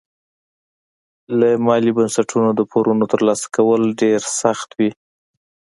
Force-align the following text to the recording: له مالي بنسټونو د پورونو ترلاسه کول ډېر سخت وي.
له 1.39 1.49
مالي 1.65 1.91
بنسټونو 1.97 2.49
د 2.55 2.61
پورونو 2.71 3.05
ترلاسه 3.13 3.45
کول 3.55 3.81
ډېر 4.01 4.19
سخت 4.41 4.69
وي. 4.77 4.91